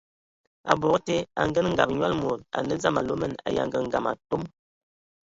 [0.71, 4.41] Eyɔŋ tə, angəngab nyɔl mod a nə dzam alumɛn ai angəgəma atɔm.